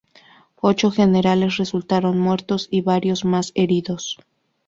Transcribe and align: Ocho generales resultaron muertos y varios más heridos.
Ocho 0.61 0.89
generales 0.89 1.57
resultaron 1.57 2.17
muertos 2.17 2.67
y 2.71 2.81
varios 2.81 3.23
más 3.23 3.51
heridos. 3.53 4.17